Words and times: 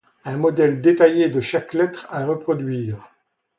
un 0.25 0.35
modèle 0.37 0.81
détaillé 0.81 1.29
de 1.29 1.39
chaque 1.39 1.73
lettre 1.75 2.07
à 2.09 2.25
reproduire 2.25 3.07